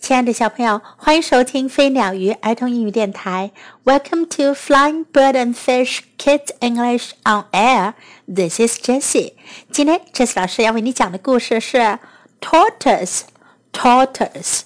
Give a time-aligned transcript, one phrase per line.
[0.00, 3.50] 亲爱的小朋友，欢迎收听飞鸟鱼儿童英语电台。
[3.84, 7.94] Welcome to Flying Bird and Fish Kids English on Air.
[8.32, 9.32] This is Jessie.
[9.72, 11.98] 今天 Jessie 老师要为你讲的故事是
[12.40, 13.22] Tortoise.
[13.72, 14.60] Tortoise，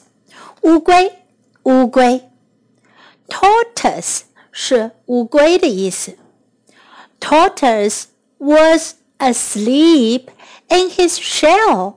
[0.61, 1.11] 乌龟，
[1.63, 2.29] 乌龟。
[3.29, 4.21] Tortoise
[4.53, 6.19] 是乌龟的意思。
[7.19, 8.05] Tortoise
[8.37, 10.27] was asleep
[10.69, 11.95] in his shell.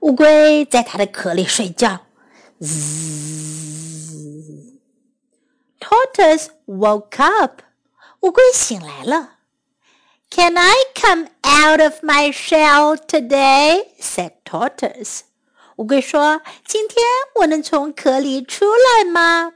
[0.00, 2.00] 乌龟在它的壳里睡觉。
[5.80, 7.62] Tortoise woke up.
[8.20, 9.38] 乌龟醒来了。
[10.30, 13.88] Can I come out of my shell today?
[14.00, 15.20] said Tortoise.
[15.76, 17.04] 乌龟说：“今天
[17.36, 19.52] 我能从壳里出来吗？”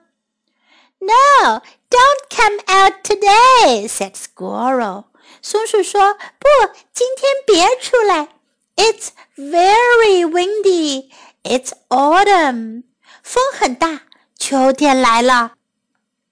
[1.00, 5.04] No, don't come out today, said Squirrel.
[5.40, 6.48] 松鼠说：“不，
[6.92, 8.28] 今天别出来。
[8.76, 11.10] It's very windy.
[11.42, 12.82] It's autumn.
[13.22, 14.02] 风很大，
[14.38, 15.52] 秋天来了。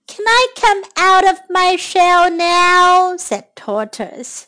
[0.06, 3.16] Can I come out of my shell now?
[3.16, 4.44] said Tortoise.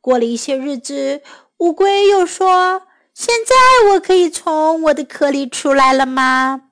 [0.00, 1.22] 过了一些日子，
[1.58, 6.62] 乌龟又说：“现在我可以从我的壳里出来了吗？”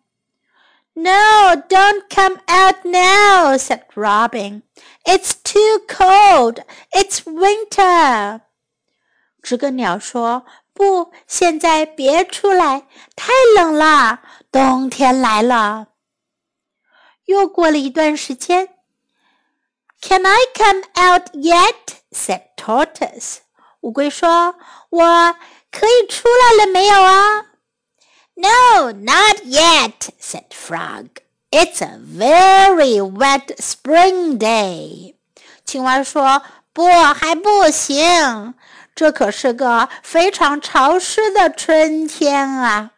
[0.95, 4.63] No, don't come out now, said Robin.
[5.05, 6.65] It's too cold.
[6.91, 8.41] It's winter.
[9.43, 14.21] 知更鸟说：“不，现在别出来，太冷了，
[14.54, 15.88] 冬天来了。”
[17.26, 18.70] 又过了一段时间
[20.02, 21.98] ，Can I come out yet?
[22.12, 23.40] said Tortoise.
[23.82, 24.56] 乌龟说
[24.90, 25.36] ：“我
[25.72, 27.46] 可以出来了没有啊
[28.36, 31.08] ？”No, not yet, said Frog.
[31.52, 35.16] It's a very wet spring day.
[35.66, 36.44] 青蛙说
[36.74, 38.54] ：“不，还不行。”
[38.96, 42.93] 这可是个非常潮湿的春天啊！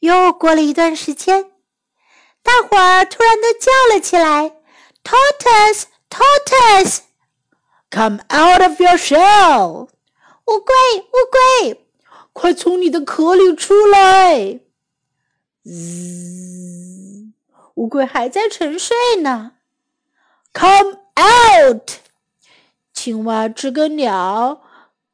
[0.00, 1.50] 又过了一段时间，
[2.42, 4.56] 大伙儿突然都叫了起来
[5.02, 6.98] ：“Tortoise, tortoise,
[7.90, 9.88] come out of your shell！”
[10.46, 11.86] 乌龟，乌龟，
[12.32, 14.60] 快从你的壳里出来！
[17.74, 19.52] 乌龟还在沉睡呢。
[20.52, 21.90] Come out！
[22.92, 24.62] 青蛙、知更鸟。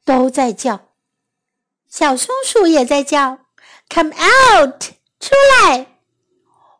[0.05, 0.89] 都在叫，
[1.87, 3.42] 小松鼠也在叫
[3.92, 4.84] ，Come out，
[5.20, 5.86] 出来。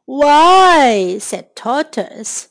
[0.04, 1.19] Why?
[1.19, 2.47] said Tortoise.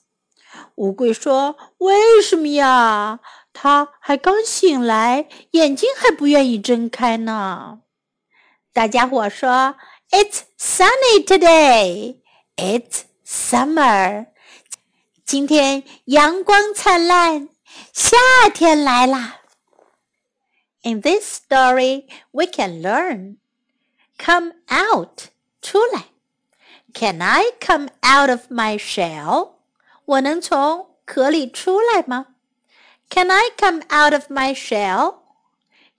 [0.76, 3.20] 乌龟说：“为什么呀？
[3.52, 7.80] 它还刚醒来，眼睛还不愿意睁开呢。”
[8.74, 9.76] 大家伙说：“
[10.12, 12.22] It's sunny today.
[12.56, 14.28] It's summer.
[15.26, 17.50] 今天阳光灿烂，
[17.92, 18.18] 夏
[18.54, 19.42] 天来啦。”
[20.84, 23.38] In this story, we can learn.
[24.22, 25.30] Come out,
[25.62, 26.06] 出来.
[26.94, 29.56] Can I come out of my shell?
[30.06, 32.28] 我能从壳里出来吗？
[33.10, 35.20] Can I come out of my shell?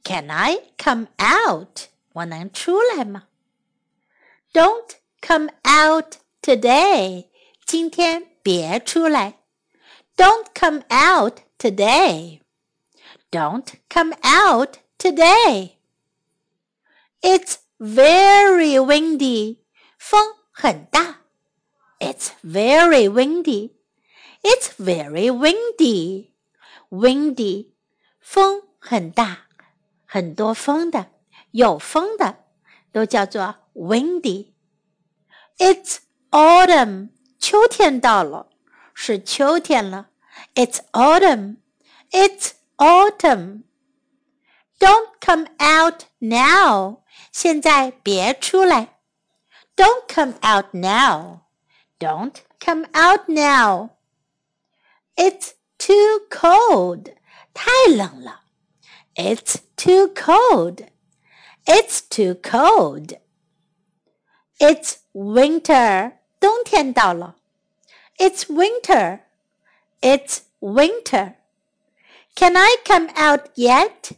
[0.02, 1.88] Can I come out?
[2.14, 3.28] 我能出来吗？
[4.52, 7.28] Don't come out today.
[7.64, 9.34] 今天别出来。
[10.16, 12.40] Don't come out today.
[13.30, 15.76] Don't come out today.
[17.20, 19.58] It's very windy.
[19.98, 21.20] 风很大。
[21.98, 23.72] It's very windy.
[24.42, 26.30] It's very windy.
[26.90, 27.72] Windy，
[28.20, 29.46] 风很大，
[30.06, 31.10] 很多风的，
[31.50, 32.44] 有风的，
[32.92, 35.98] 都叫做 windy。It's
[36.30, 38.48] autumn，秋天到了，
[38.94, 40.10] 是秋天了。
[40.54, 41.56] It's autumn.
[42.10, 43.64] It's autumn.
[44.82, 46.98] Don't come out now.
[47.32, 48.98] 现在别出来。
[49.76, 51.40] Don't come out now.
[51.98, 53.90] Don't come out now.
[55.16, 57.14] It's too cold.
[57.52, 58.42] 太冷了。
[59.14, 60.86] It's too cold.
[61.64, 63.18] It's too cold.
[64.58, 66.12] It's winter.
[66.40, 67.36] 冬天到了。
[68.16, 69.20] It's winter.
[70.00, 71.34] It's winter.
[72.36, 74.12] Can I come out yet?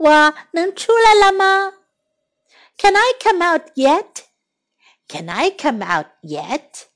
[0.00, 1.72] 我能出来了吗？
[2.78, 4.24] Can I come out yet?
[5.08, 6.86] Can I come out yet?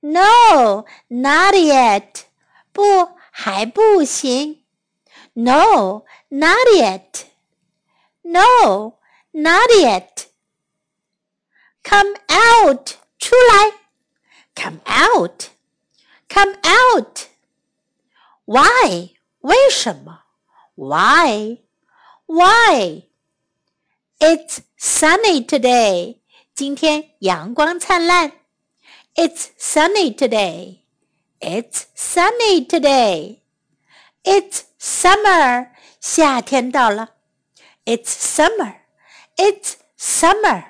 [0.00, 2.24] No, not yet.
[2.72, 4.64] 不，还不行。
[5.34, 7.26] No, not yet.
[8.22, 8.98] No,
[9.32, 10.26] not yet.
[11.82, 13.72] Come out, 出来。
[14.54, 15.50] Come out,
[16.28, 17.26] come out.
[18.46, 19.16] Why?
[19.40, 20.24] 为什么？
[20.74, 21.62] Why?
[22.30, 23.04] Why?
[24.18, 26.16] It's sunny today.
[26.54, 28.32] 今天阳光灿烂。
[29.14, 30.78] It's sunny today.
[31.40, 33.40] It's sunny today.
[34.22, 35.68] It's summer.
[36.00, 37.10] 夏天到了。
[37.84, 38.76] It's summer.
[39.36, 40.64] It's summer.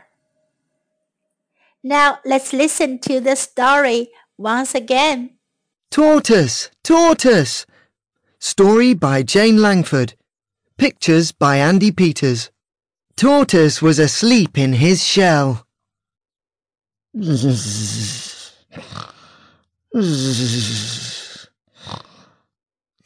[1.82, 5.38] Now let's listen to the story once again.
[5.90, 7.64] Tortoise, Tortoise.
[8.38, 10.14] Story by Jane Langford.
[10.81, 12.49] Pictures by Andy Peters.
[13.15, 15.67] Tortoise was asleep in his shell.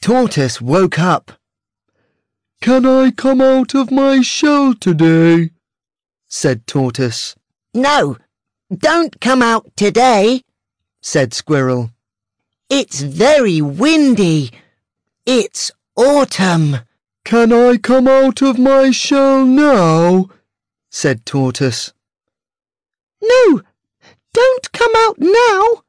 [0.01, 1.33] Tortoise woke up.
[2.62, 5.50] Can I come out of my shell today?
[6.30, 7.36] said Tortoise.
[7.74, 8.16] No,
[8.74, 10.44] don't come out today,
[11.01, 11.92] said Squirrel.
[12.69, 14.51] It's very windy.
[15.25, 16.78] It's autumn.
[17.25, 20.30] Can I come out of my shell now?
[20.92, 21.92] said Tortoise.
[23.19, 23.62] No,
[24.31, 25.83] don't come out now,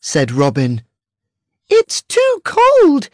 [0.00, 0.80] said Robin.
[1.68, 3.10] It's too cold.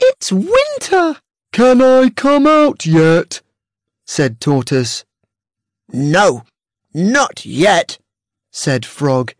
[0.00, 1.20] It's winter.
[1.52, 3.42] Can I come out yet?
[4.04, 5.04] said Tortoise.
[5.92, 6.42] No,
[6.92, 7.98] not yet,
[8.50, 9.34] said Frog.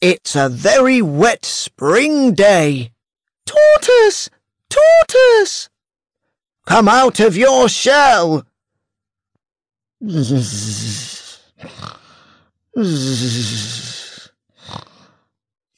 [0.00, 2.92] It's a very wet spring day.
[3.46, 4.30] Tortoise!
[4.70, 5.68] Tortoise!
[6.73, 8.45] Come out of your shell!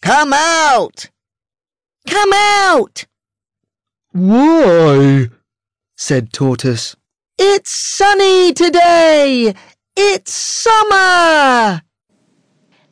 [0.02, 1.10] Come out!
[2.08, 3.06] Come out!
[4.12, 5.30] Why?
[5.96, 6.96] said Tortoise.
[7.38, 9.54] It's sunny today!
[9.96, 11.82] It's summer!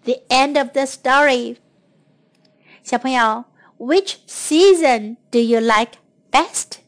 [0.05, 1.57] The end of the story.
[2.83, 3.45] 小朋友，
[3.77, 5.97] Which season do you like
[6.31, 6.79] best？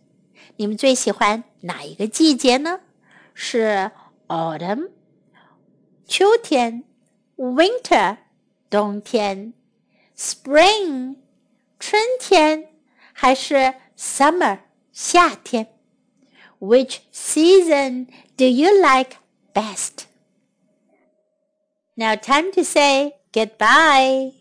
[0.57, 2.81] 你们最喜欢哪一个季节呢？
[3.33, 3.91] 是
[4.27, 4.89] autumn
[6.05, 6.83] 秋天，
[7.37, 8.17] winter
[8.69, 9.53] 冬天，
[10.17, 11.15] spring
[11.79, 12.69] 春天，
[13.13, 14.59] 还是 summer
[14.91, 15.67] 夏天？
[16.59, 18.07] Which season
[18.37, 19.17] do you like
[19.53, 20.03] best?
[21.95, 24.33] Now time to say goodbye.